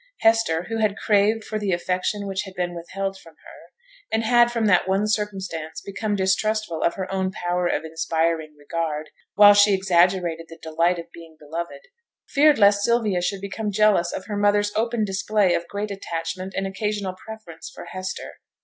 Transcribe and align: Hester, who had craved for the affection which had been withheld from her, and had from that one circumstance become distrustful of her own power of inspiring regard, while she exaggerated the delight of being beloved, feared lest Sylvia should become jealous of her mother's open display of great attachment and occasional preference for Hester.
Hester, 0.21 0.63
who 0.63 0.79
had 0.79 0.97
craved 0.97 1.43
for 1.43 1.59
the 1.59 1.73
affection 1.73 2.25
which 2.25 2.41
had 2.45 2.55
been 2.55 2.73
withheld 2.73 3.19
from 3.19 3.33
her, 3.45 3.69
and 4.11 4.23
had 4.23 4.51
from 4.51 4.65
that 4.65 4.87
one 4.87 5.07
circumstance 5.07 5.79
become 5.79 6.15
distrustful 6.15 6.81
of 6.81 6.95
her 6.95 7.05
own 7.13 7.29
power 7.31 7.67
of 7.67 7.85
inspiring 7.85 8.55
regard, 8.57 9.11
while 9.35 9.53
she 9.53 9.75
exaggerated 9.75 10.47
the 10.49 10.57
delight 10.57 10.97
of 10.97 11.11
being 11.11 11.37
beloved, 11.39 11.81
feared 12.27 12.57
lest 12.57 12.81
Sylvia 12.83 13.21
should 13.21 13.41
become 13.41 13.71
jealous 13.71 14.11
of 14.11 14.25
her 14.25 14.37
mother's 14.37 14.71
open 14.75 15.05
display 15.05 15.53
of 15.53 15.67
great 15.67 15.91
attachment 15.91 16.55
and 16.57 16.65
occasional 16.65 17.13
preference 17.13 17.69
for 17.69 17.85
Hester. 17.85 18.39